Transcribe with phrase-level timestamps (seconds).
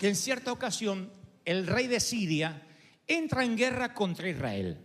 [0.00, 1.12] que en cierta ocasión
[1.44, 2.66] el rey de Siria
[3.06, 4.78] entra en guerra contra Israel.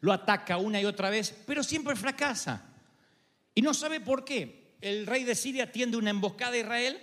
[0.00, 2.66] Lo ataca una y otra vez, pero siempre fracasa.
[3.54, 4.74] Y no sabe por qué.
[4.82, 7.02] El rey de Siria tiende una emboscada a Israel.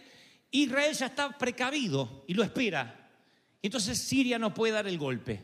[0.51, 3.09] Israel ya está precavido y lo espera.
[3.63, 5.43] Entonces Siria no puede dar el golpe.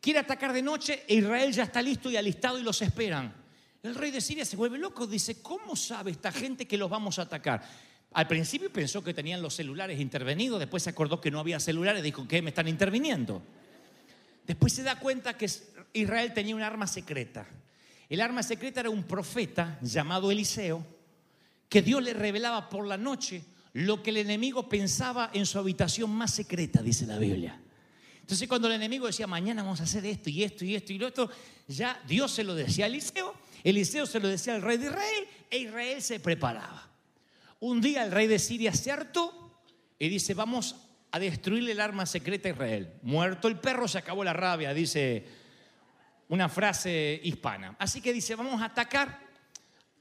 [0.00, 3.34] Quiere atacar de noche e Israel ya está listo y alistado y los esperan.
[3.82, 7.18] El rey de Siria se vuelve loco, dice, ¿cómo sabe esta gente que los vamos
[7.18, 7.89] a atacar?
[8.12, 12.02] Al principio pensó que tenían los celulares intervenidos, después se acordó que no había celulares,
[12.02, 12.42] dijo, ¿qué?
[12.42, 13.42] ¿Me están interviniendo?
[14.46, 15.48] Después se da cuenta que
[15.92, 17.46] Israel tenía un arma secreta.
[18.08, 20.84] El arma secreta era un profeta llamado Eliseo,
[21.68, 26.10] que Dios le revelaba por la noche lo que el enemigo pensaba en su habitación
[26.10, 27.60] más secreta, dice la Biblia.
[28.20, 30.98] Entonces cuando el enemigo decía, mañana vamos a hacer esto y esto y esto y
[30.98, 31.30] lo otro,
[31.68, 35.28] ya Dios se lo decía a Eliseo, Eliseo se lo decía al rey de Israel
[35.48, 36.89] e Israel se preparaba.
[37.60, 38.90] Un día el rey de Siria se
[39.98, 40.76] y dice, vamos
[41.10, 42.94] a destruirle el arma secreta a Israel.
[43.02, 45.26] Muerto el perro, se acabó la rabia, dice
[46.28, 47.76] una frase hispana.
[47.78, 49.20] Así que dice, vamos a atacar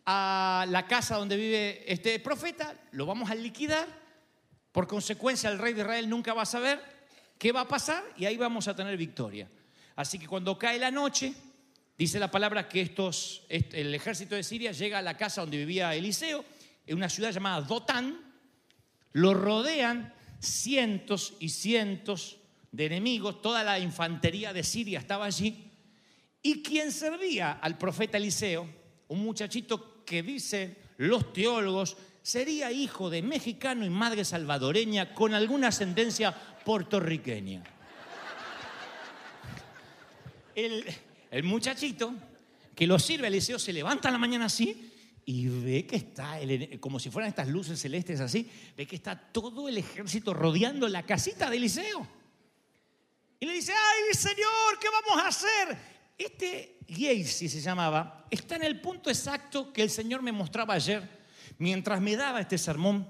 [0.06, 3.88] a la casa donde vive este profeta, lo vamos a liquidar.
[4.72, 6.82] Por consecuencia, el rey de Israel nunca va a saber
[7.38, 9.50] qué va a pasar y ahí vamos a tener victoria.
[9.98, 11.34] Así que cuando cae la noche,
[11.98, 15.94] dice la palabra que estos, el ejército de Siria llega a la casa donde vivía
[15.94, 16.46] Eliseo,
[16.90, 18.20] en una ciudad llamada Dotán,
[19.14, 22.38] lo rodean cientos y cientos
[22.72, 25.72] de enemigos, toda la infantería de Siria estaba allí,
[26.42, 28.68] y quien servía al profeta Eliseo,
[29.08, 35.68] un muchachito que dice los teólogos, sería hijo de mexicano y madre salvadoreña con alguna
[35.68, 36.36] ascendencia
[36.66, 37.64] puertorriqueña.
[40.56, 42.16] El, muchachito
[42.76, 44.89] que lo sirve a Eliseo se levanta la mañana así
[45.32, 46.40] y ve que está,
[46.80, 51.06] como si fueran estas luces celestes así, ve que está todo el ejército rodeando la
[51.06, 52.08] casita de Eliseo.
[53.40, 55.78] Y le dice, ay Señor, ¿qué vamos a hacer?
[56.18, 61.08] Este Gacy se llamaba, está en el punto exacto que el Señor me mostraba ayer,
[61.60, 63.08] mientras me daba este sermón,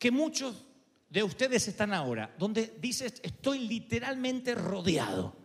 [0.00, 0.64] que muchos
[1.08, 5.36] de ustedes están ahora, donde dice, estoy literalmente rodeado.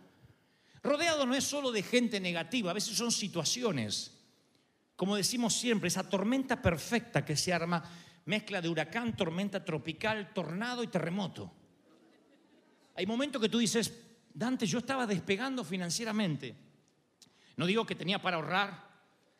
[0.82, 4.21] Rodeado no es solo de gente negativa, a veces son situaciones.
[5.02, 7.82] Como decimos siempre, esa tormenta perfecta que se arma,
[8.26, 11.50] mezcla de huracán, tormenta tropical, tornado y terremoto.
[12.94, 13.92] Hay momentos que tú dices,
[14.32, 16.54] Dante, yo estaba despegando financieramente.
[17.56, 18.90] No digo que tenía para ahorrar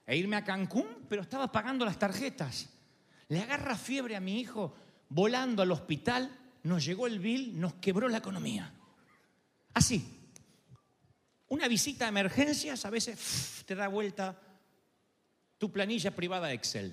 [0.04, 2.68] e irme a Cancún, pero estaba pagando las tarjetas.
[3.28, 4.74] Le agarra fiebre a mi hijo,
[5.10, 8.74] volando al hospital, nos llegó el bill, nos quebró la economía.
[9.74, 10.28] Así.
[11.46, 14.36] Una visita a emergencias a veces te da vuelta
[15.62, 16.92] tu planilla privada Excel.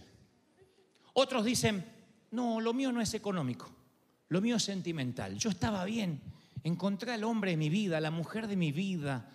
[1.13, 1.83] Otros dicen,
[2.29, 3.67] no, lo mío no es económico,
[4.27, 5.39] lo mío es sentimental.
[5.39, 6.21] Yo estaba bien,
[6.63, 9.27] encontré al hombre de mi vida, la mujer de mi vida.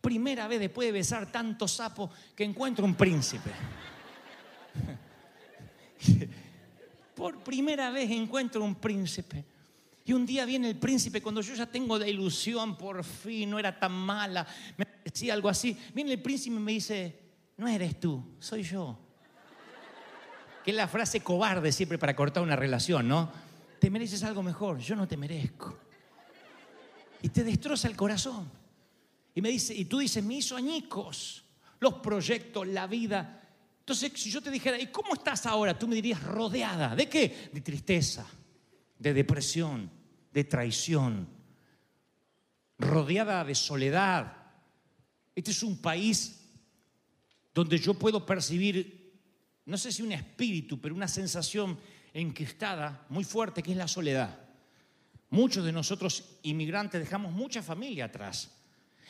[0.00, 3.50] Primera vez después de besar tanto sapo que encuentro un príncipe.
[7.14, 9.44] Por primera vez encuentro un príncipe.
[10.06, 13.58] Y un día viene el príncipe cuando yo ya tengo la ilusión, por fin, no
[13.58, 14.46] era tan mala,
[14.78, 15.76] me decía algo así.
[15.92, 17.29] Viene el príncipe y me dice,
[17.60, 18.98] no eres tú, soy yo.
[20.64, 23.30] Que es la frase cobarde siempre para cortar una relación, ¿no?
[23.78, 25.78] Te mereces algo mejor, yo no te merezco.
[27.20, 28.50] Y te destroza el corazón.
[29.34, 31.44] Y me dice, y tú dices, me hizo añicos,
[31.80, 33.42] los proyectos, la vida.
[33.80, 35.78] Entonces, si yo te dijera, ¿y cómo estás ahora?
[35.78, 36.96] Tú me dirías, rodeada.
[36.96, 37.50] ¿De qué?
[37.52, 38.26] De tristeza,
[38.98, 39.90] de depresión,
[40.32, 41.28] de traición,
[42.78, 44.34] rodeada de soledad,
[45.34, 46.39] Este es un país
[47.54, 49.20] donde yo puedo percibir,
[49.66, 51.78] no sé si un espíritu, pero una sensación
[52.12, 54.38] enquistada muy fuerte que es la soledad.
[55.30, 58.50] Muchos de nosotros inmigrantes dejamos mucha familia atrás.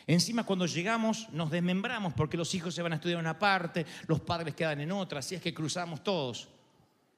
[0.07, 3.87] Encima cuando llegamos nos desmembramos porque los hijos se van a estudiar en una parte,
[4.07, 6.49] los padres quedan en otra, así es que cruzamos todos.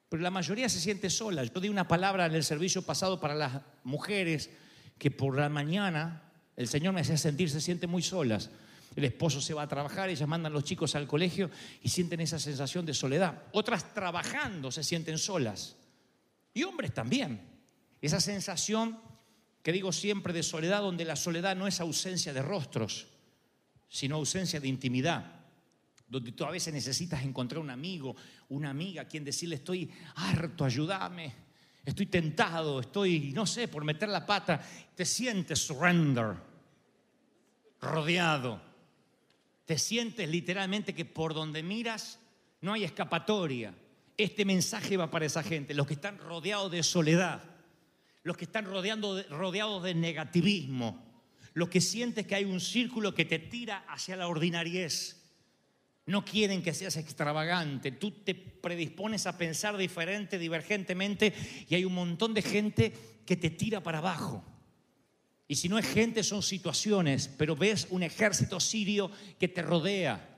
[0.09, 1.43] Pero la mayoría se siente sola.
[1.43, 4.49] Yo di una palabra en el servicio pasado para las mujeres
[4.99, 6.21] que por la mañana
[6.55, 8.51] el Señor me hacía sentir, se sienten muy solas.
[8.95, 11.49] El esposo se va a trabajar, ellas mandan los chicos al colegio
[11.81, 13.43] y sienten esa sensación de soledad.
[13.53, 15.75] Otras trabajando se sienten solas.
[16.53, 17.41] Y hombres también.
[18.01, 18.99] Esa sensación
[19.63, 23.07] que digo siempre de soledad, donde la soledad no es ausencia de rostros,
[23.89, 25.39] sino ausencia de intimidad.
[26.07, 28.15] Donde tú a veces necesitas encontrar un amigo,
[28.49, 31.33] una amiga a quien decirle estoy harto, ayúdame,
[31.83, 34.61] estoy tentado, estoy, no sé, por meter la pata.
[34.93, 36.35] Te sientes surrender,
[37.81, 38.72] rodeado.
[39.65, 42.19] Te sientes literalmente que por donde miras
[42.61, 43.73] no hay escapatoria.
[44.17, 47.43] Este mensaje va para esa gente, los que están rodeados de soledad,
[48.23, 51.03] los que están rodeando de- rodeados de negativismo,
[51.53, 55.19] los que sientes que hay un círculo que te tira hacia la ordinariez.
[56.05, 61.33] No quieren que seas extravagante, tú te predispones a pensar diferente, divergentemente,
[61.69, 62.93] y hay un montón de gente
[63.25, 64.43] que te tira para abajo.
[65.53, 70.35] Y si no es gente, son situaciones, pero ves un ejército sirio que te rodea.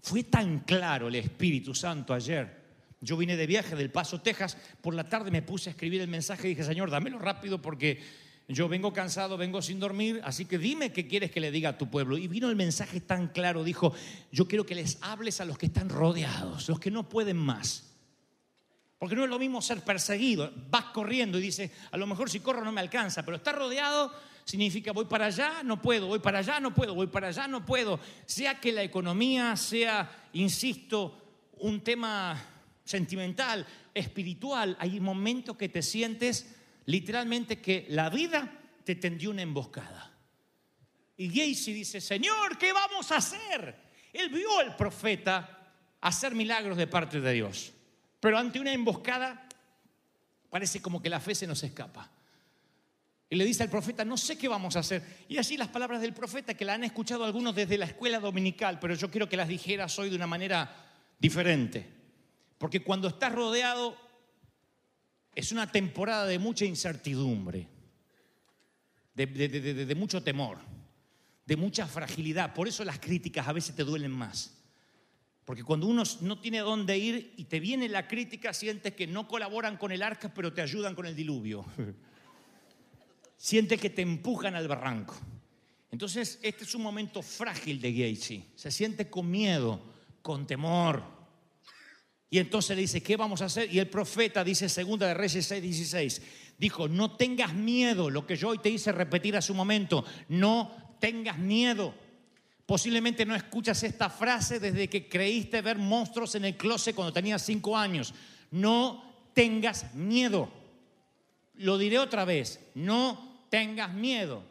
[0.00, 2.62] Fue tan claro el Espíritu Santo ayer.
[3.00, 4.56] Yo vine de viaje del Paso, Texas.
[4.80, 8.00] Por la tarde me puse a escribir el mensaje y dije, Señor, dámelo rápido porque
[8.46, 10.20] yo vengo cansado, vengo sin dormir.
[10.22, 12.16] Así que dime qué quieres que le diga a tu pueblo.
[12.16, 13.64] Y vino el mensaje tan claro.
[13.64, 13.92] Dijo,
[14.30, 17.95] yo quiero que les hables a los que están rodeados, los que no pueden más.
[18.98, 20.52] Porque no es lo mismo ser perseguido.
[20.70, 24.12] Vas corriendo y dices, a lo mejor si corro no me alcanza, pero estar rodeado
[24.44, 27.66] significa voy para allá, no puedo, voy para allá, no puedo, voy para allá, no
[27.66, 28.00] puedo.
[28.24, 32.40] Sea que la economía sea, insisto, un tema
[32.84, 36.54] sentimental, espiritual, hay momentos que te sientes
[36.86, 38.50] literalmente que la vida
[38.84, 40.12] te tendió una emboscada.
[41.16, 43.74] Y Gacy dice, Señor, ¿qué vamos a hacer?
[44.12, 47.72] Él vio al profeta hacer milagros de parte de Dios.
[48.20, 49.48] Pero ante una emboscada
[50.50, 52.10] parece como que la fe se nos escapa.
[53.28, 55.02] Y le dice al profeta, no sé qué vamos a hacer.
[55.28, 58.78] Y así las palabras del profeta que la han escuchado algunos desde la escuela dominical,
[58.78, 60.74] pero yo quiero que las dijeras hoy de una manera
[61.18, 61.92] diferente.
[62.58, 63.96] Porque cuando estás rodeado
[65.34, 67.68] es una temporada de mucha incertidumbre,
[69.14, 70.58] de, de- mucho temor,
[71.44, 72.54] de mucha fragilidad.
[72.54, 74.54] Por eso las críticas a veces te duelen más.
[75.46, 79.28] Porque cuando uno no tiene dónde ir y te viene la crítica, sientes que no
[79.28, 81.64] colaboran con el arca, pero te ayudan con el diluvio.
[83.38, 85.14] Sientes que te empujan al barranco.
[85.92, 88.44] Entonces, este es un momento frágil de Gacy.
[88.56, 89.80] Se siente con miedo,
[90.20, 91.04] con temor.
[92.28, 93.72] Y entonces le dice, ¿qué vamos a hacer?
[93.72, 96.22] Y el profeta dice, segunda de Reyes 6, 16,
[96.58, 100.96] dijo, no tengas miedo, lo que yo hoy te hice repetir hace un momento, no
[100.98, 101.94] tengas miedo.
[102.66, 107.42] Posiblemente no escuchas esta frase desde que creíste ver monstruos en el closet cuando tenías
[107.42, 108.12] cinco años.
[108.50, 110.50] No tengas miedo.
[111.54, 114.42] Lo diré otra vez, no tengas miedo.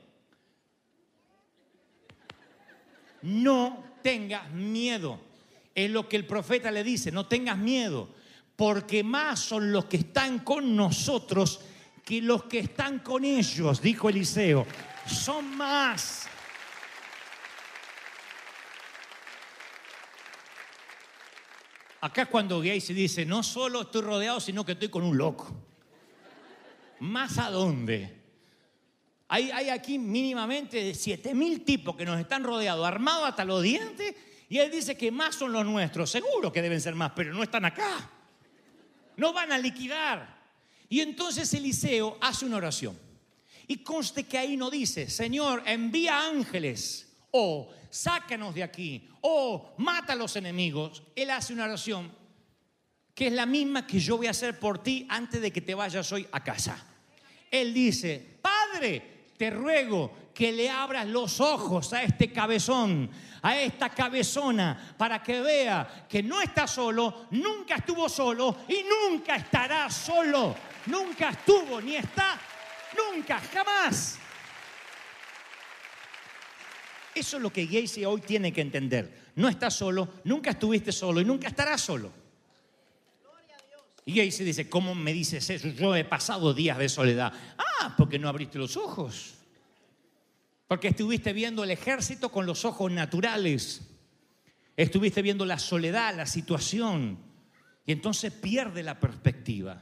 [3.21, 5.19] No tengas miedo.
[5.73, 8.09] Es lo que el profeta le dice, no tengas miedo,
[8.55, 11.59] porque más son los que están con nosotros
[12.05, 14.65] que los que están con ellos, dijo Eliseo.
[15.05, 16.24] Son más.
[22.05, 25.51] Acá cuando Gacy dice, no solo estoy rodeado, sino que estoy con un loco.
[26.99, 28.15] ¿Más a dónde?
[29.27, 34.13] Hay, aquí mínimamente 7 mil tipos que nos están rodeados, armados hasta los dientes,
[34.47, 36.11] y él dice que más son los nuestros.
[36.11, 38.07] Seguro que deben ser más, pero no están acá.
[39.17, 40.43] No van a liquidar.
[40.87, 42.95] Y entonces Eliseo hace una oración.
[43.65, 47.04] Y conste que ahí no dice, Señor, envía ángeles,
[47.37, 51.03] o sácanos de aquí, o mata a los enemigos.
[51.13, 52.09] Él hace una oración
[53.13, 55.75] que es la misma que yo voy a hacer por ti antes de que te
[55.75, 56.77] vayas hoy a casa.
[57.51, 63.09] Él dice, Padre, te ruego que le abras los ojos a este cabezón,
[63.41, 69.35] a esta cabezona, para que vea que no está solo, nunca estuvo solo y nunca
[69.35, 70.55] estará solo.
[70.85, 72.39] Nunca estuvo, ni está,
[72.95, 74.19] nunca, jamás.
[77.15, 79.31] Eso es lo que Gacy hoy tiene que entender.
[79.35, 82.11] No estás solo, nunca estuviste solo y nunca estarás solo.
[84.05, 85.69] Y Gacy dice, ¿cómo me dices eso?
[85.69, 87.33] Yo he pasado días de soledad.
[87.57, 89.35] Ah, porque no abriste los ojos.
[90.67, 93.81] Porque estuviste viendo el ejército con los ojos naturales.
[94.75, 97.17] Estuviste viendo la soledad, la situación.
[97.85, 99.81] Y entonces pierde la perspectiva.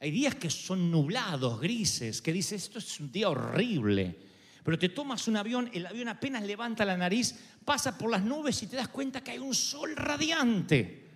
[0.00, 4.16] Hay días que son nublados, grises, que dices, esto es un día horrible.
[4.64, 8.62] Pero te tomas un avión, el avión apenas levanta la nariz, pasa por las nubes
[8.62, 11.10] y te das cuenta que hay un sol radiante.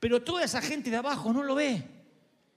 [0.00, 1.84] Pero toda esa gente de abajo no lo ve.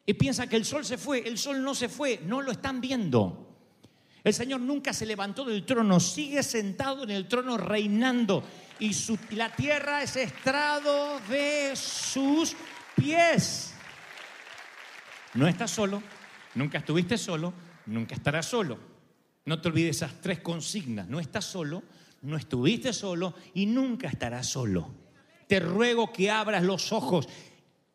[0.06, 1.20] Y piensa que el sol se fue.
[1.28, 3.40] El sol no se fue, no lo están viendo.
[4.24, 8.44] El Señor nunca se levantó del trono, sigue sentado en el trono reinando.
[8.80, 12.56] Y su- la tierra es estrado de sus
[12.96, 13.74] pies.
[15.34, 16.02] No estás solo,
[16.56, 17.54] nunca estuviste solo,
[17.86, 18.93] nunca estarás solo.
[19.46, 21.08] No te olvides esas tres consignas.
[21.08, 21.84] No estás solo,
[22.22, 24.90] no estuviste solo y nunca estarás solo.
[25.48, 27.28] Te ruego que abras los ojos.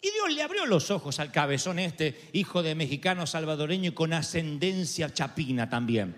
[0.01, 4.13] Y Dios le abrió los ojos al cabezón este, hijo de mexicano salvadoreño y con
[4.13, 6.15] ascendencia chapina también.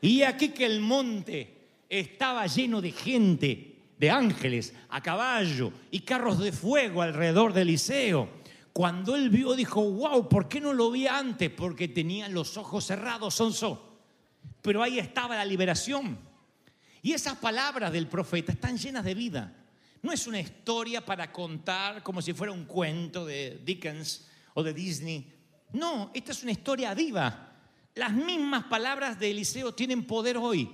[0.00, 6.38] Y aquí que el monte estaba lleno de gente, de ángeles a caballo y carros
[6.38, 8.37] de fuego alrededor de Eliseo.
[8.78, 11.50] Cuando él vio, dijo, wow, ¿por qué no lo vi antes?
[11.50, 13.98] Porque tenía los ojos cerrados, sonso.
[14.62, 16.16] Pero ahí estaba la liberación.
[17.02, 19.52] Y esas palabras del profeta están llenas de vida.
[20.00, 24.72] No es una historia para contar como si fuera un cuento de Dickens o de
[24.72, 25.28] Disney.
[25.72, 27.56] No, esta es una historia viva.
[27.96, 30.70] Las mismas palabras de Eliseo tienen poder hoy.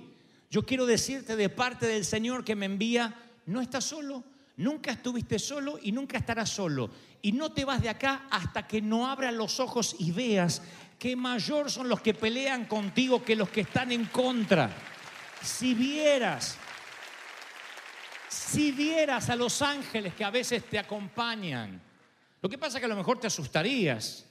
[0.51, 3.15] Yo quiero decirte de parte del Señor que me envía,
[3.47, 4.23] no estás solo,
[4.57, 6.91] nunca estuviste solo y nunca estarás solo.
[7.25, 10.61] Y no te vas de acá hasta que no abras los ojos y veas
[10.99, 14.69] que mayor son los que pelean contigo que los que están en contra.
[15.41, 16.55] Si vieras,
[18.29, 21.81] si vieras a los ángeles que a veces te acompañan,
[22.43, 24.27] lo que pasa es que a lo mejor te asustarías,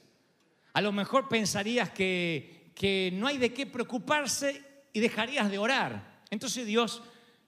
[0.72, 6.22] a lo mejor pensarías que, que no hay de qué preocuparse y dejarías de orar.
[6.30, 7.02] Entonces Dios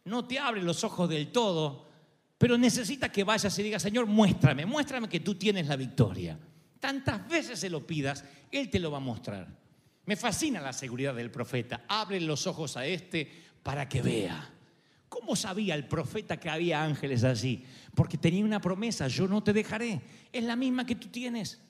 [0.05, 1.86] no te abre los ojos del todo,
[2.39, 6.39] pero necesita que vayas y digas, Señor, muéstrame, muéstrame que tú tienes la victoria.
[6.79, 9.49] Tantas veces se lo pidas, Él te lo va a mostrar.
[10.05, 11.85] Me fascina la seguridad del profeta.
[11.89, 13.31] Abre los ojos a este
[13.63, 14.53] para que vea.
[15.09, 17.65] ¿Cómo sabía el profeta que había ángeles allí?
[17.95, 20.01] Porque tenía una promesa, yo no te dejaré.
[20.33, 21.61] Es la misma que tú tienes.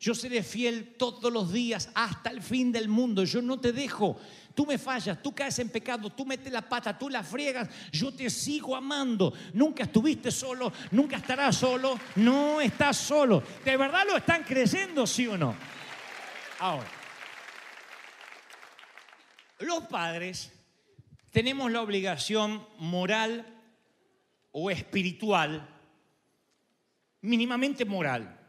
[0.00, 3.24] Yo seré fiel todos los días hasta el fin del mundo.
[3.24, 4.18] Yo no te dejo.
[4.58, 7.68] Tú me fallas, tú caes en pecado, tú metes la pata, tú la friegas.
[7.92, 9.32] Yo te sigo amando.
[9.52, 11.96] Nunca estuviste solo, nunca estarás solo.
[12.16, 13.40] No estás solo.
[13.64, 15.54] ¿De verdad lo están creyendo, sí o no?
[16.58, 16.88] Ahora,
[19.60, 20.52] los padres
[21.30, 23.46] tenemos la obligación moral
[24.50, 25.68] o espiritual,
[27.20, 28.40] mínimamente moral,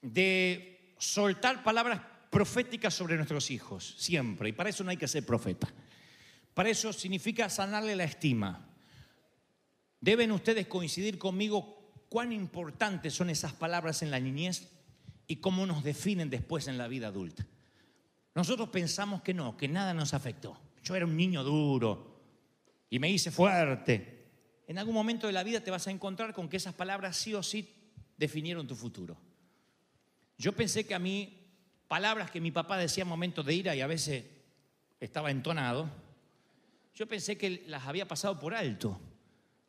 [0.00, 4.48] de soltar palabras proféticas sobre nuestros hijos, siempre.
[4.48, 5.68] Y para eso no hay que ser profeta.
[6.54, 8.68] Para eso significa sanarle la estima.
[10.00, 14.68] Deben ustedes coincidir conmigo cuán importantes son esas palabras en la niñez
[15.26, 17.46] y cómo nos definen después en la vida adulta.
[18.34, 20.58] Nosotros pensamos que no, que nada nos afectó.
[20.82, 22.20] Yo era un niño duro
[22.88, 24.26] y me hice fuerte.
[24.66, 27.34] En algún momento de la vida te vas a encontrar con que esas palabras sí
[27.34, 27.68] o sí
[28.16, 29.16] definieron tu futuro.
[30.38, 31.39] Yo pensé que a mí,
[31.90, 34.24] palabras que mi papá decía en momentos de ira y a veces
[35.00, 35.90] estaba entonado,
[36.94, 39.00] yo pensé que las había pasado por alto.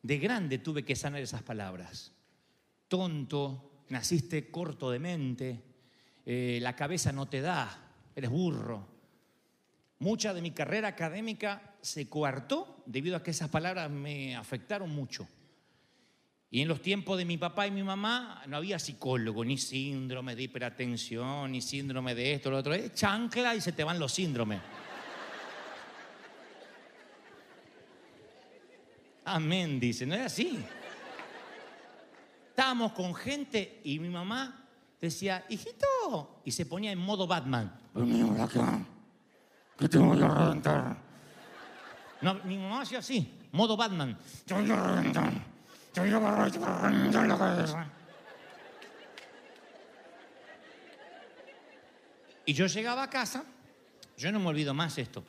[0.00, 2.12] De grande tuve que sanar esas palabras.
[2.86, 5.62] Tonto, naciste corto de mente,
[6.24, 8.86] eh, la cabeza no te da, eres burro.
[9.98, 15.26] Mucha de mi carrera académica se coartó debido a que esas palabras me afectaron mucho.
[16.54, 20.36] Y en los tiempos de mi papá y mi mamá no había psicólogo, ni síndrome
[20.36, 22.74] de hiperatención, ni síndrome de esto, lo otro.
[22.74, 24.60] Es chancla y se te van los síndromes.
[29.24, 30.62] Amén, dice, no es así.
[32.50, 34.66] Estábamos con gente y mi mamá
[35.00, 37.74] decía, hijito, y se ponía en modo Batman.
[37.94, 38.86] Vení por acá,
[39.78, 40.98] que te voy a reventar.
[42.20, 44.18] No, mi mamá hacía así, modo Batman.
[44.44, 45.51] Te voy a reventar,
[52.44, 53.44] y yo llegaba a casa,
[54.16, 55.24] yo no me olvido más esto.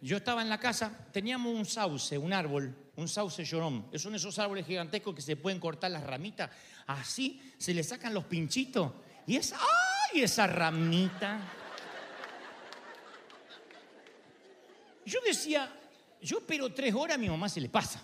[0.00, 3.86] Yo estaba en la casa, teníamos un sauce, un árbol, un sauce llorón.
[3.94, 6.50] Son esos árboles gigantescos que se pueden cortar las ramitas.
[6.86, 8.92] Así se le sacan los pinchitos.
[9.26, 10.22] Y esa, ¡ay!
[10.22, 11.40] Esa ramita.
[15.06, 15.70] Yo decía,
[16.20, 18.00] yo espero tres horas, a mi mamá se le pasa.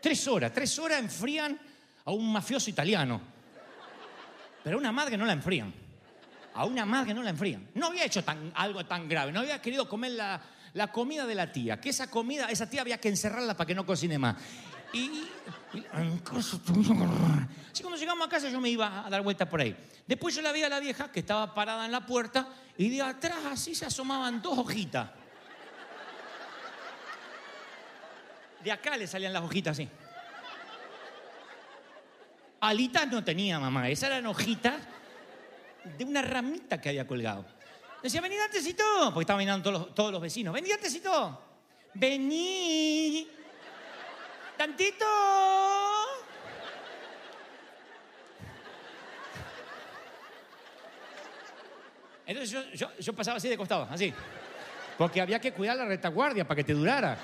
[0.00, 1.58] Tres horas, tres horas enfrían
[2.04, 3.20] a un mafioso italiano.
[4.62, 5.72] Pero a una madre no la enfrían.
[6.54, 7.68] A una madre no la enfrían.
[7.74, 10.40] No había hecho tan, algo tan grave, no había querido comer la,
[10.92, 13.84] comida de la tía, que esa comida, esa tía había que encerrarla para que no
[13.86, 14.36] cocine más.
[14.92, 15.28] Y, y-
[17.70, 19.76] así cuando llegamos a casa yo me iba a dar vuelta por ahí.
[20.06, 23.02] Después yo la vi a la vieja que estaba parada en la puerta y de
[23.02, 25.10] atrás así se asomaban dos hojitas.
[28.62, 29.88] De acá le salían las hojitas así.
[32.60, 34.74] Alitas no tenía mamá, esas eran hojitas
[35.96, 37.44] de una ramita que había colgado.
[38.02, 38.84] Decía, vení Dantecito,
[39.14, 40.52] porque estaban mirando todos los, todos los vecinos.
[40.52, 41.40] Vení Dantecito,
[41.94, 43.28] vení.
[44.56, 45.06] Tantito.
[52.26, 54.12] Entonces yo, yo- yo pasaba así de costado, así.
[54.98, 57.16] Porque había que cuidar la retaguardia para que te durara.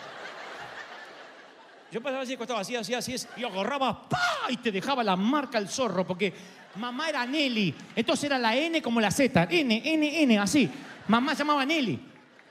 [1.94, 4.18] Yo pasaba así de costado, así, así, así, y agarraba, ¡pa!
[4.48, 6.34] Y te dejaba la marca al zorro, porque
[6.74, 7.72] mamá era Nelly.
[7.94, 10.68] Entonces era la N como la Z, N, N, N, así.
[11.06, 12.00] Mamá llamaba Nelly.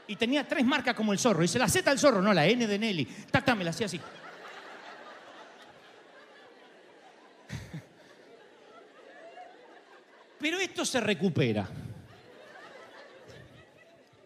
[0.08, 1.42] Y tenía tres marcas como el zorro.
[1.42, 3.04] Dice la Z del zorro, no la N de Nelly.
[3.30, 4.00] Tata, me la hacía así.
[10.40, 11.68] Pero esto se recupera.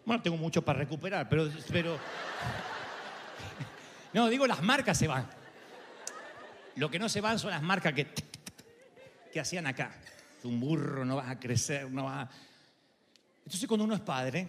[0.04, 1.98] Bueno, tengo mucho para recuperar, pero, pero
[4.12, 5.28] no, digo, las marcas se van.
[6.76, 8.06] Lo que no se van son las marcas que,
[9.32, 9.94] que hacían acá.
[10.44, 12.30] Un burro, no vas a crecer, no vas a...
[13.44, 14.46] Entonces cuando uno es padre,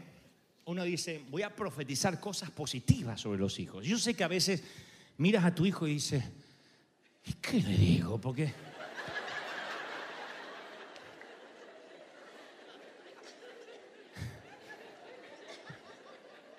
[0.66, 3.86] uno dice, voy a profetizar cosas positivas sobre los hijos.
[3.86, 4.64] Yo sé que a veces
[5.18, 6.24] miras a tu hijo y dices,
[7.26, 8.20] ¿y qué le digo?
[8.22, 8.69] Porque...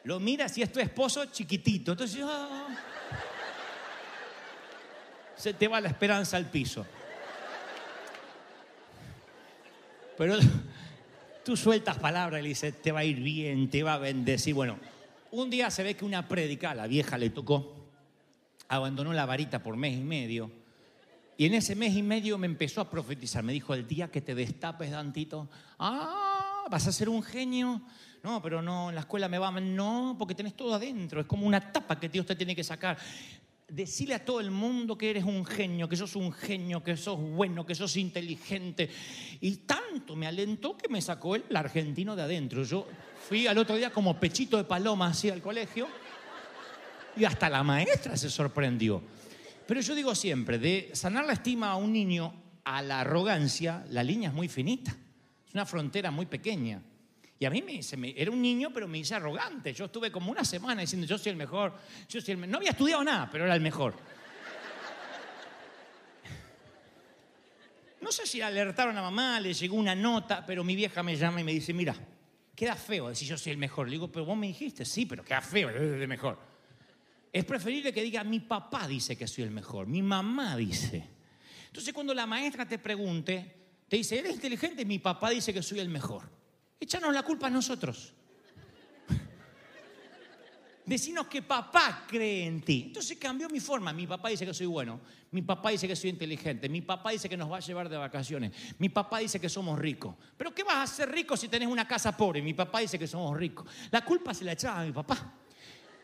[0.05, 1.93] Lo miras y es tu esposo chiquitito.
[1.93, 2.69] Entonces, ah,
[5.37, 6.87] se te va la esperanza al piso.
[10.17, 10.37] Pero
[11.45, 14.55] tú sueltas palabras y le dices, te va a ir bien, te va a bendecir.
[14.55, 14.79] Bueno,
[15.31, 17.89] un día se ve que una prédica, la vieja le tocó,
[18.69, 20.51] abandonó la varita por mes y medio.
[21.37, 23.43] Y en ese mes y medio me empezó a profetizar.
[23.43, 26.30] Me dijo, el día que te destapes, Dantito, ah,
[26.71, 27.83] vas a ser un genio.
[28.23, 31.21] No, pero no, en la escuela me va, no, porque tenés todo adentro.
[31.21, 32.99] Es como una tapa que Dios te tiene que sacar.
[33.69, 37.19] Decirle a todo el mundo que eres un genio, que sos un genio, que sos
[37.19, 38.91] bueno, que sos inteligente.
[39.41, 42.65] Y tanto me alentó que me sacó el, el argentino de adentro.
[42.65, 42.87] Yo
[43.29, 45.89] fui al otro día como pechito de paloma así al colegio
[47.17, 49.03] y hasta la maestra se sorprendió.
[49.67, 54.03] Pero yo digo siempre, de sanar la estima a un niño a la arrogancia, la
[54.03, 54.97] línea es muy finita.
[55.51, 56.81] Es una frontera muy pequeña.
[57.37, 59.73] Y a mí me, se me- era un niño, pero me hice arrogante.
[59.75, 61.75] Yo estuve como una semana diciendo, yo soy el mejor,
[62.09, 62.47] yo soy el me-".
[62.47, 63.97] No había estudiado nada, pero era el mejor.
[68.01, 71.41] No sé si alertaron a mamá, le llegó una nota, pero mi vieja me llama
[71.41, 71.97] y me dice, mira,
[72.55, 73.87] queda feo decir yo soy el mejor.
[73.89, 76.39] Le digo, pero vos me dijiste, sí, pero queda feo, es el mejor.
[77.33, 81.05] Es preferible que diga, mi papá dice que soy el mejor, mi mamá dice.
[81.67, 83.60] Entonces cuando la maestra te pregunte,
[83.91, 84.85] te dice, ¿eres inteligente?
[84.85, 86.23] Mi papá dice que soy el mejor.
[86.79, 88.13] Échanos la culpa a nosotros.
[90.87, 92.85] Decinos que papá cree en ti.
[92.87, 93.93] Entonces cambió mi forma.
[93.93, 95.01] Mi papá dice que soy bueno.
[95.33, 96.69] Mi papá dice que soy inteligente.
[96.69, 98.53] Mi papá dice que nos va a llevar de vacaciones.
[98.79, 100.15] Mi papá dice que somos ricos.
[100.37, 102.41] Pero ¿qué vas a ser rico si tenés una casa pobre?
[102.41, 103.67] Mi papá dice que somos ricos.
[103.91, 105.35] La culpa se la echaba a mi papá.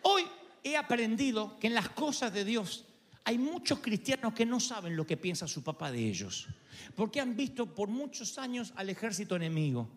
[0.02, 0.24] Hoy
[0.64, 2.84] he aprendido que en las cosas de Dios
[3.26, 6.46] hay muchos cristianos que no saben lo que piensa su papá de ellos.
[6.94, 9.88] Porque han visto por muchos años al ejército enemigo.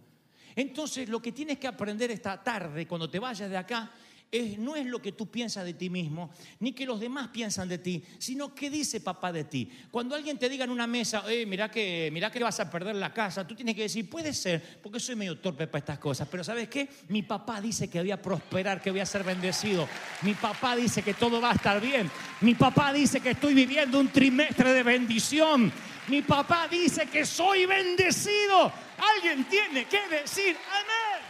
[0.56, 3.92] Entonces lo que tienes que aprender esta tarde cuando te vayas de acá
[4.32, 7.68] es, no es lo que tú piensas de ti mismo, ni que los demás piensan
[7.68, 9.72] de ti, sino qué dice papá de ti.
[9.92, 12.96] Cuando alguien te diga en una mesa, eh, mirá, que, mirá que vas a perder
[12.96, 16.28] la casa, tú tienes que decir, puede ser, porque soy medio torpe para estas cosas,
[16.30, 16.88] pero ¿sabes qué?
[17.08, 19.88] Mi papá dice que voy a prosperar, que voy a ser bendecido.
[20.22, 22.10] Mi papá dice que todo va a estar bien.
[22.42, 25.72] Mi papá dice que estoy viviendo un trimestre de bendición.
[26.08, 28.72] Mi papá dice que soy bendecido.
[29.16, 31.22] Alguien tiene que decir amén.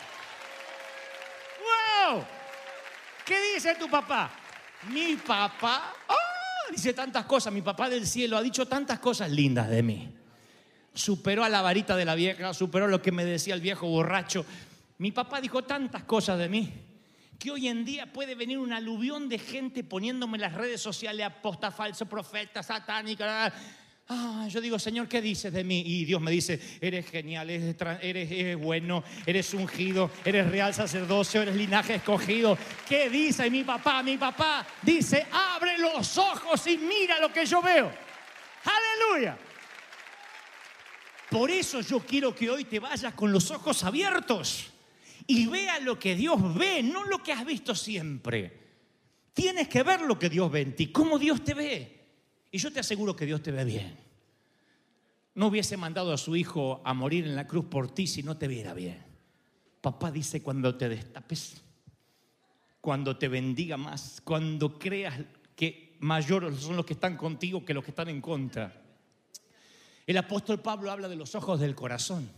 [2.15, 2.38] ¡Wow!
[3.29, 4.31] ¿Qué dice tu papá?
[4.91, 6.71] Mi papá ¡ah!
[6.71, 7.53] dice tantas cosas.
[7.53, 10.11] Mi papá del cielo ha dicho tantas cosas lindas de mí.
[10.95, 14.43] Superó a la varita de la vieja, superó lo que me decía el viejo borracho.
[14.97, 16.73] Mi papá dijo tantas cosas de mí
[17.37, 21.23] que hoy en día puede venir un aluvión de gente poniéndome en las redes sociales
[21.23, 23.53] aposta, falso, profeta, satánica.
[24.11, 25.83] Ah, yo digo, Señor, ¿qué dices de mí?
[25.85, 31.95] Y Dios me dice, eres genial, eres, bueno, eres ungido, eres real sacerdocio, eres linaje
[31.95, 32.57] escogido.
[32.87, 34.01] ¿Qué dice mi papá?
[34.01, 37.91] Mi papá dice, abre los ojos y mira lo que yo veo.
[38.65, 39.37] Aleluya.
[41.29, 44.71] Por eso yo quiero que hoy te vayas con los ojos abiertos
[45.27, 48.57] y vea lo que Dios ve, no lo que has visto siempre.
[49.35, 51.98] Tienes que ver lo que Dios ve en ti, cómo Dios te ve.
[52.51, 53.97] Y yo te aseguro que Dios te ve bien.
[55.35, 58.38] No hubiese mandado a su hijo a morir en la cruz por ti si no
[58.38, 59.03] te viera bien.
[59.81, 61.62] Papá dice cuando te destapes,
[62.81, 65.15] cuando te bendiga más, cuando creas
[65.55, 68.81] que mayores son los que están contigo que los que están en contra.
[70.05, 72.29] El apóstol Pablo habla de los ojos del corazón.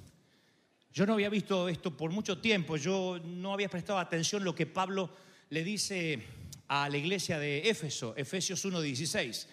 [0.93, 4.65] Yo no había visto esto por mucho tiempo, yo no había prestado atención lo que
[4.65, 5.10] Pablo
[5.50, 6.21] le dice
[6.67, 9.47] a la iglesia de Éfeso, Efesios 1:16.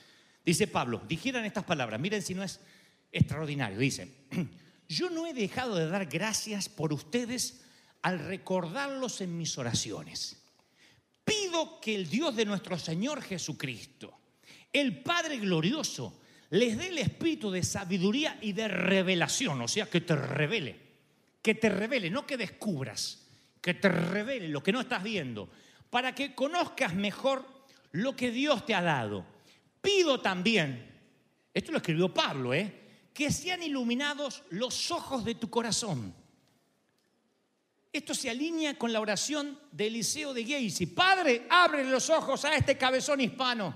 [0.49, 2.61] Dice Pablo, dijeran estas palabras, miren si no es
[3.13, 4.09] extraordinario, dice,
[4.89, 7.63] yo no he dejado de dar gracias por ustedes
[8.03, 10.37] al recordarlos en mis oraciones.
[11.25, 14.19] Pido que el Dios de nuestro Señor Jesucristo,
[14.73, 20.01] el Padre glorioso, les dé el espíritu de sabiduría y de revelación, o sea, que
[20.01, 20.89] te revele
[21.43, 23.27] que te revele, no que descubras,
[23.61, 25.49] que te revele lo que no estás viendo,
[25.91, 27.47] para que conozcas mejor
[27.93, 29.25] lo que Dios te ha dado.
[29.81, 30.91] Pido también,
[31.53, 33.11] esto lo escribió Pablo, ¿eh?
[33.15, 36.15] que sean iluminados los ojos de tu corazón.
[37.93, 40.87] Esto se alinea con la oración de Eliseo de Geisi.
[40.87, 43.75] Padre, abre los ojos a este cabezón hispano.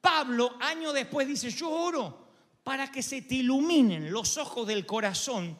[0.00, 2.28] Pablo, año después, dice, yo oro
[2.62, 5.58] para que se te iluminen los ojos del corazón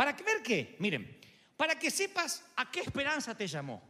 [0.00, 0.76] ¿Para ver qué?
[0.78, 1.20] Miren,
[1.58, 3.82] para que sepas a qué esperanza te llamó.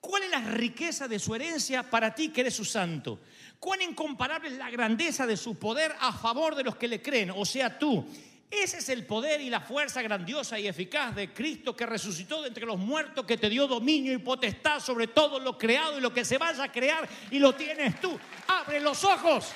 [0.00, 3.20] ¿Cuál es la riqueza de su herencia para ti que eres su santo?
[3.62, 7.30] ¿Cuán incomparable es la grandeza de su poder a favor de los que le creen?
[7.30, 8.04] O sea, tú.
[8.50, 12.48] Ese es el poder y la fuerza grandiosa y eficaz de Cristo que resucitó de
[12.48, 16.12] entre los muertos, que te dio dominio y potestad sobre todo lo creado y lo
[16.12, 18.18] que se vaya a crear y lo tienes tú.
[18.48, 19.52] Abre los ojos.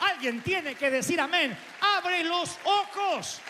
[0.00, 1.56] Alguien tiene que decir amén.
[1.80, 3.40] Abre los ojos.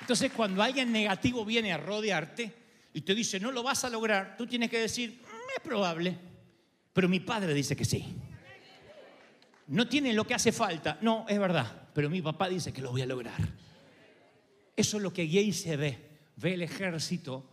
[0.00, 2.54] Entonces, cuando alguien negativo viene a rodearte
[2.94, 6.16] y te dice, no lo vas a lograr, tú tienes que decir, es probable,
[6.92, 8.04] pero mi padre dice que sí.
[9.68, 12.90] No tiene lo que hace falta, no, es verdad, pero mi papá dice que lo
[12.90, 13.40] voy a lograr.
[14.74, 15.98] Eso es lo que Gay se ve,
[16.36, 17.48] ve el ejército,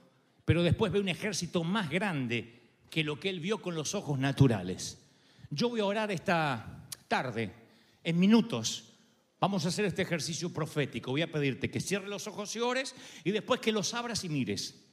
[0.46, 4.18] pero después ve un ejército más grande que lo que él vio con los ojos
[4.20, 5.02] naturales.
[5.50, 7.52] Yo voy a orar esta tarde,
[8.04, 8.96] en minutos,
[9.40, 11.12] Vamos a hacer este ejercicio profético.
[11.12, 14.30] Voy a pedirte que cierres los ojos y ores y después que los abras y
[14.30, 14.85] mires.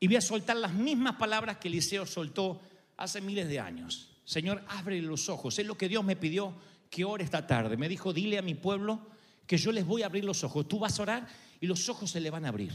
[0.00, 2.60] Y voy a soltar las mismas palabras que Eliseo soltó
[2.96, 4.10] hace miles de años.
[4.24, 5.58] Señor, abre los ojos.
[5.58, 6.54] Es lo que Dios me pidió
[6.88, 7.76] que ore esta tarde.
[7.76, 9.06] Me dijo, dile a mi pueblo
[9.46, 10.66] que yo les voy a abrir los ojos.
[10.66, 11.28] Tú vas a orar
[11.60, 12.72] y los ojos se le van a abrir.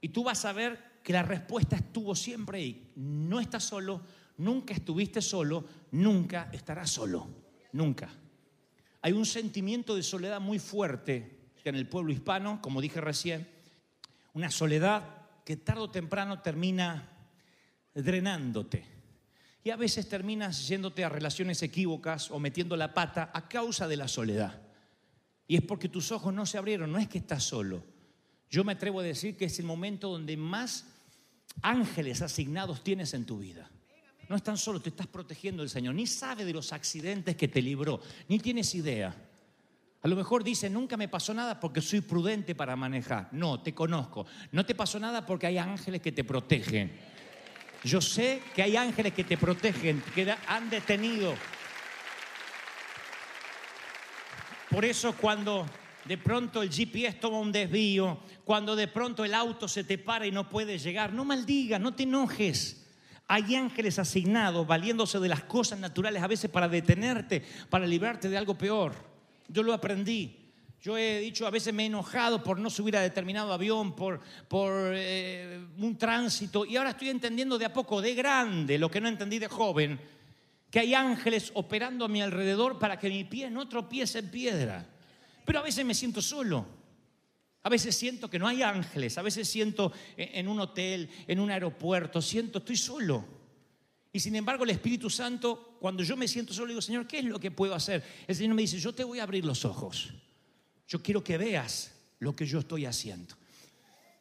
[0.00, 2.90] Y tú vas a ver que la respuesta estuvo siempre ahí.
[2.96, 4.02] No estás solo,
[4.36, 7.28] nunca estuviste solo, nunca estarás solo.
[7.72, 8.10] Nunca.
[9.00, 13.48] Hay un sentimiento de soledad muy fuerte en el pueblo hispano, como dije recién,
[14.34, 17.08] una soledad que tarde o temprano termina
[17.94, 18.84] drenándote.
[19.64, 23.96] Y a veces terminas yéndote a relaciones equívocas o metiendo la pata a causa de
[23.96, 24.60] la soledad.
[25.46, 27.84] Y es porque tus ojos no se abrieron, no es que estás solo.
[28.50, 30.86] Yo me atrevo a decir que es el momento donde más
[31.62, 33.70] ángeles asignados tienes en tu vida.
[34.28, 35.94] No estás solo, te estás protegiendo del Señor.
[35.94, 39.14] Ni sabe de los accidentes que te libró, ni tienes idea.
[40.02, 43.28] A lo mejor dice, nunca me pasó nada porque soy prudente para manejar.
[43.30, 44.26] No, te conozco.
[44.50, 46.92] No te pasó nada porque hay ángeles que te protegen.
[47.84, 51.34] Yo sé que hay ángeles que te protegen, que han detenido.
[54.70, 55.66] Por eso cuando
[56.04, 60.26] de pronto el GPS toma un desvío, cuando de pronto el auto se te para
[60.26, 62.88] y no puedes llegar, no maldigas, no te enojes.
[63.28, 68.36] Hay ángeles asignados valiéndose de las cosas naturales a veces para detenerte, para librarte de
[68.36, 69.11] algo peor.
[69.52, 70.38] Yo lo aprendí.
[70.80, 74.20] Yo he dicho, a veces me he enojado por no subir a determinado avión, por,
[74.48, 79.00] por eh, un tránsito, y ahora estoy entendiendo de a poco, de grande, lo que
[79.00, 80.00] no entendí de joven,
[80.68, 84.86] que hay ángeles operando a mi alrededor para que mi pie no tropiece en piedra.
[85.44, 86.66] Pero a veces me siento solo.
[87.62, 91.50] A veces siento que no hay ángeles, a veces siento en un hotel, en un
[91.50, 93.41] aeropuerto, siento, estoy solo.
[94.12, 97.24] Y sin embargo el Espíritu Santo, cuando yo me siento solo, digo, Señor, ¿qué es
[97.24, 98.04] lo que puedo hacer?
[98.26, 100.12] El Señor me dice, yo te voy a abrir los ojos.
[100.86, 103.34] Yo quiero que veas lo que yo estoy haciendo.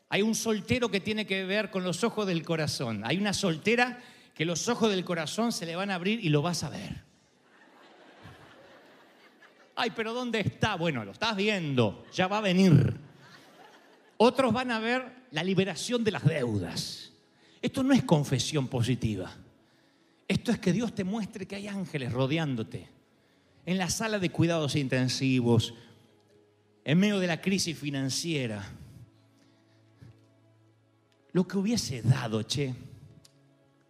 [0.07, 3.03] Hay un soltero que tiene que ver con los ojos del corazón.
[3.05, 4.01] Hay una soltera
[4.33, 7.03] que los ojos del corazón se le van a abrir y lo vas a ver.
[9.75, 10.75] Ay, pero ¿dónde está?
[10.75, 12.93] Bueno, lo estás viendo, ya va a venir.
[14.17, 17.11] Otros van a ver la liberación de las deudas.
[17.61, 19.31] Esto no es confesión positiva.
[20.31, 22.87] Esto es que Dios te muestre que hay ángeles rodeándote.
[23.65, 25.73] En la sala de cuidados intensivos,
[26.85, 28.63] en medio de la crisis financiera,
[31.33, 32.73] Lo que hubiese dado, che,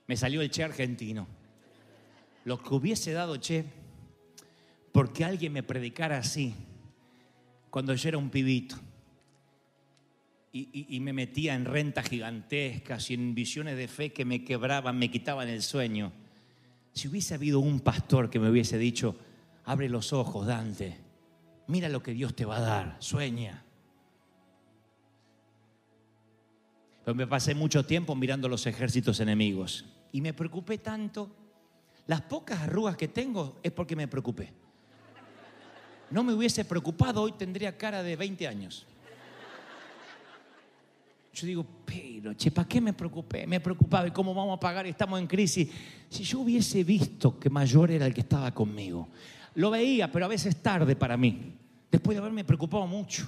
[0.07, 1.27] me salió el che argentino.
[2.45, 3.63] Lo que hubiese dado, che,
[4.91, 6.55] porque alguien me predicara así
[7.69, 8.77] cuando yo era un pibito.
[10.51, 14.43] Y, y- y me metía en rentas gigantescas y en visiones de fe que me
[14.43, 16.11] quebraban, me quitaban el sueño.
[16.93, 19.15] Si hubiese habido un pastor que me hubiese dicho,
[19.65, 20.97] abre los ojos, Dante,
[21.67, 23.63] mira lo que Dios te va a dar, sueña.
[27.03, 31.35] Pero me pasé mucho tiempo mirando los ejércitos enemigos y me preocupé tanto.
[32.07, 34.53] Las pocas arrugas que tengo es porque me preocupé.
[36.09, 38.85] No me hubiese preocupado, hoy tendría cara de 20 años.
[41.33, 43.47] Yo digo, pero, che, ¿para qué me preocupé?
[43.47, 44.85] Me preocupaba, ¿y cómo vamos a pagar?
[44.85, 45.69] Estamos en crisis.
[46.09, 49.07] Si yo hubiese visto que mayor era el que estaba conmigo,
[49.55, 51.53] lo veía, pero a veces tarde para mí.
[51.89, 53.25] Después de haberme preocupado mucho,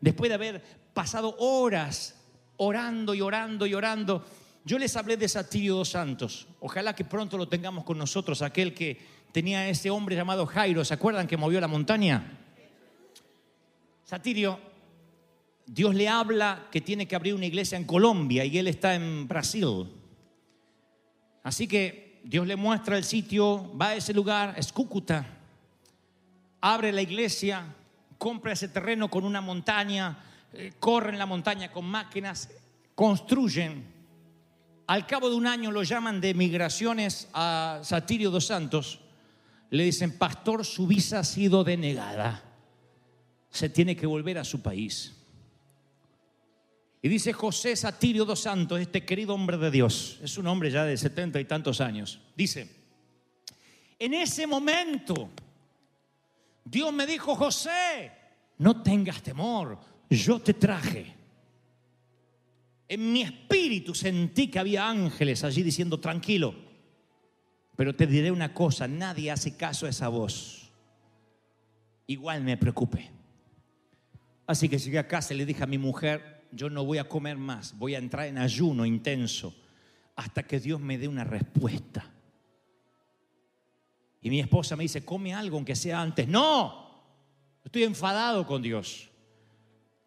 [0.00, 2.20] después de haber pasado horas
[2.58, 4.24] orando y orando y orando,
[4.64, 6.48] yo les hablé de Satirio dos Santos.
[6.60, 8.98] Ojalá que pronto lo tengamos con nosotros, aquel que
[9.32, 10.84] tenía ese hombre llamado Jairo.
[10.84, 12.38] ¿Se acuerdan que movió la montaña?
[14.04, 14.58] Satirio
[15.66, 19.26] Dios le habla que tiene que abrir una iglesia en Colombia y él está en
[19.26, 19.92] Brasil.
[21.42, 25.26] Así que Dios le muestra el sitio, va a ese lugar, es Cúcuta,
[26.60, 27.74] abre la iglesia,
[28.18, 30.18] compra ese terreno con una montaña,
[30.52, 32.48] eh, corren la montaña con máquinas,
[32.94, 33.84] construyen.
[34.86, 39.00] Al cabo de un año lo llaman de migraciones a Satirio dos Santos.
[39.70, 42.42] Le dicen, pastor, su visa ha sido denegada.
[43.50, 45.15] Se tiene que volver a su país.
[47.06, 50.82] Y dice José Satirio dos Santos, este querido hombre de Dios, es un hombre ya
[50.82, 52.68] de setenta y tantos años, dice,
[53.96, 55.30] en ese momento
[56.64, 58.10] Dios me dijo, José,
[58.58, 59.78] no tengas temor,
[60.10, 61.14] yo te traje.
[62.88, 66.56] En mi espíritu sentí que había ángeles allí diciendo, tranquilo,
[67.76, 70.72] pero te diré una cosa, nadie hace caso a esa voz.
[72.08, 73.12] Igual me preocupé.
[74.44, 77.08] Así que llegué a casa y le dije a mi mujer, yo no voy a
[77.08, 79.54] comer más, voy a entrar en ayuno intenso
[80.16, 82.10] hasta que Dios me dé una respuesta.
[84.22, 86.26] Y mi esposa me dice, come algo aunque sea antes.
[86.26, 87.04] No,
[87.64, 89.10] estoy enfadado con Dios.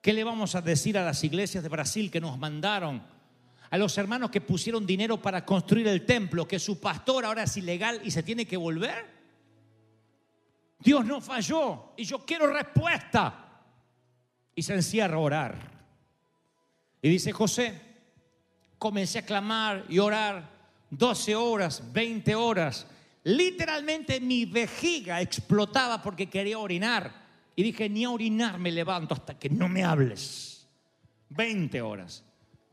[0.02, 3.04] ¿Qué le vamos a decir a las iglesias de Brasil que nos mandaron?
[3.70, 7.56] A los hermanos que pusieron dinero para construir el templo, que su pastor ahora es
[7.58, 9.20] ilegal y se tiene que volver.
[10.80, 13.46] Dios no falló y yo quiero respuesta.
[14.56, 15.79] Y se encierra a orar.
[17.02, 17.80] Y dice José,
[18.78, 20.50] comencé a clamar y orar
[20.90, 22.88] 12 horas, 20 horas.
[23.24, 27.28] Literalmente mi vejiga explotaba porque quería orinar.
[27.56, 30.68] Y dije, ni a orinar me levanto hasta que no me hables.
[31.30, 32.24] 20 horas.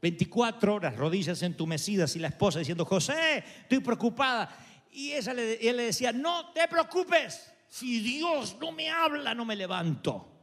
[0.01, 4.57] 24 horas, rodillas entumecidas y la esposa diciendo, José, estoy preocupada.
[4.93, 9.57] Y ella él le decía, no te preocupes, si Dios no me habla, no me
[9.57, 10.36] levanto.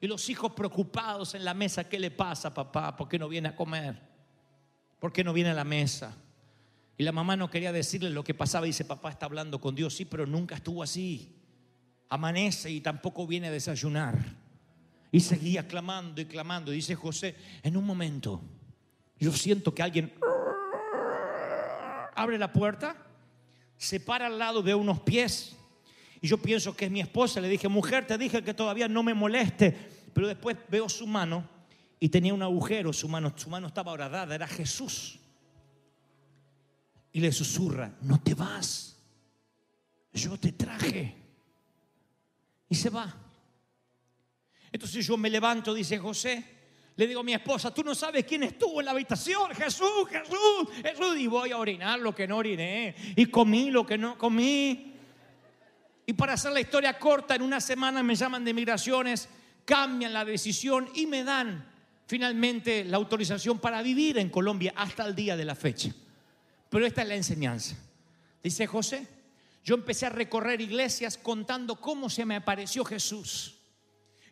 [0.00, 2.96] Y los hijos preocupados en la mesa, ¿qué le pasa, papá?
[2.96, 4.00] ¿Por qué no viene a comer?
[4.98, 6.16] ¿Por qué no viene a la mesa?
[6.96, 8.66] Y la mamá no quería decirle lo que pasaba.
[8.66, 9.94] Dice, papá está hablando con Dios.
[9.94, 11.34] Sí, pero nunca estuvo así.
[12.08, 14.16] Amanece y tampoco viene a desayunar.
[15.10, 16.72] Y seguía clamando y clamando.
[16.72, 18.40] Y dice José, en un momento,
[19.18, 20.12] yo siento que alguien
[22.14, 22.96] abre la puerta,
[23.76, 25.56] se para al lado, veo unos pies.
[26.24, 27.38] Y yo pienso que es mi esposa.
[27.38, 29.76] Le dije, mujer, te dije que todavía no me moleste.
[30.14, 31.46] Pero después veo su mano
[32.00, 32.94] y tenía un agujero.
[32.94, 34.34] Su mano, su mano estaba horadada.
[34.34, 35.18] Era Jesús.
[37.12, 38.96] Y le susurra, no te vas.
[40.14, 41.14] Yo te traje.
[42.70, 43.14] Y se va.
[44.72, 46.42] Entonces yo me levanto, dice José.
[46.96, 49.50] Le digo a mi esposa, tú no sabes quién estuvo en la habitación.
[49.50, 51.18] Jesús, Jesús, Jesús.
[51.18, 52.94] Y voy a orinar lo que no oriné.
[53.14, 54.93] Y comí lo que no comí.
[56.06, 59.28] Y para hacer la historia corta, en una semana me llaman de migraciones,
[59.64, 61.66] cambian la decisión y me dan
[62.06, 65.90] finalmente la autorización para vivir en Colombia hasta el día de la fecha.
[66.68, 67.76] Pero esta es la enseñanza.
[68.42, 69.06] Dice José,
[69.64, 73.54] yo empecé a recorrer iglesias contando cómo se me apareció Jesús.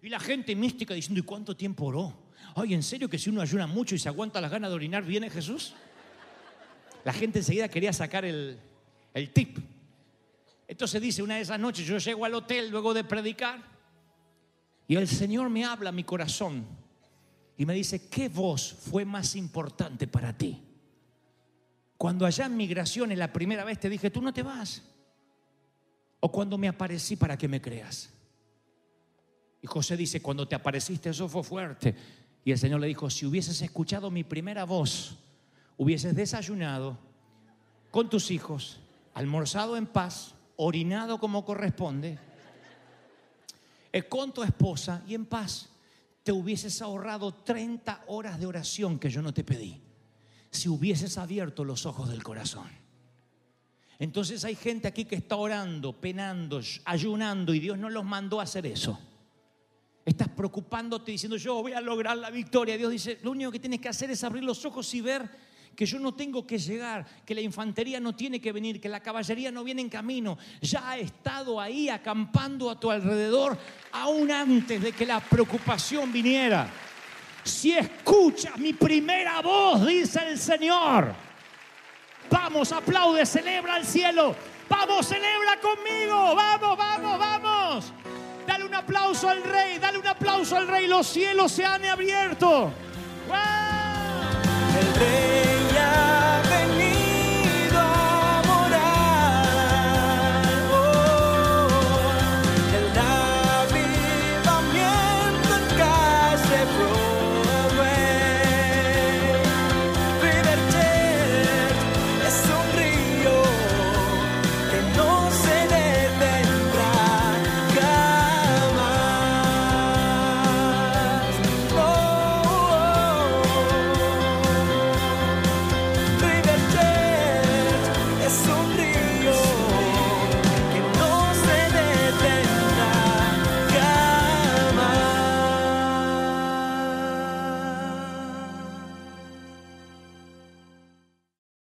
[0.02, 2.14] Y la gente mística diciendo, ¿y cuánto tiempo oró?
[2.54, 5.04] Ay, ¿en serio que si uno ayuna mucho y se aguanta las ganas de orinar,
[5.04, 5.72] viene Jesús?
[7.04, 8.58] La gente enseguida quería sacar el,
[9.14, 9.58] el tip.
[10.72, 13.62] Entonces dice, una de esas noches yo llego al hotel luego de predicar
[14.88, 16.64] y el Señor me habla a mi corazón
[17.58, 20.62] y me dice, ¿qué voz fue más importante para ti?
[21.98, 24.82] Cuando allá en migraciones la primera vez te dije, tú no te vas.
[26.20, 28.08] O cuando me aparecí para que me creas.
[29.60, 31.94] Y José dice, cuando te apareciste eso fue fuerte.
[32.46, 35.18] Y el Señor le dijo, si hubieses escuchado mi primera voz,
[35.76, 36.96] hubieses desayunado
[37.90, 38.80] con tus hijos,
[39.12, 42.18] almorzado en paz, orinado como corresponde,
[43.92, 45.68] eh, con tu esposa y en paz,
[46.22, 49.80] te hubieses ahorrado 30 horas de oración que yo no te pedí,
[50.50, 52.70] si hubieses abierto los ojos del corazón.
[53.98, 58.44] Entonces hay gente aquí que está orando, penando, ayunando y Dios no los mandó a
[58.44, 58.98] hacer eso.
[60.04, 62.76] Estás preocupándote diciendo yo voy a lograr la victoria.
[62.76, 65.28] Dios dice, lo único que tienes que hacer es abrir los ojos y ver
[65.74, 69.00] que yo no tengo que llegar, que la infantería no tiene que venir, que la
[69.00, 70.38] caballería no viene en camino.
[70.60, 73.58] Ya ha estado ahí acampando a tu alrededor
[73.92, 76.68] aún antes de que la preocupación viniera.
[77.44, 81.12] Si escuchas mi primera voz, dice el Señor,
[82.30, 84.36] vamos, aplaude, celebra al cielo.
[84.68, 86.34] Vamos, celebra conmigo.
[86.34, 87.92] Vamos, vamos, vamos.
[88.46, 90.86] Dale un aplauso al rey, dale un aplauso al rey.
[90.86, 92.72] Los cielos se han abierto.
[93.28, 93.38] ¡Wow!
[94.80, 95.51] El rey